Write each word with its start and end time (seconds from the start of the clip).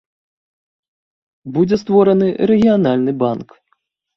Будзе 1.57 1.75
створаны 1.83 2.27
рэгіянальны 2.53 3.11
банк. 3.25 3.47